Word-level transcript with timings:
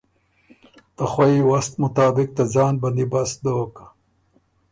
ته 0.95 1.03
خوئ 1.11 1.35
وست 1.49 1.73
مطابق 1.83 2.27
ته 2.35 2.43
ځان 2.53 2.73
بندیبست 2.81 3.37
دوک۔ 3.43 3.75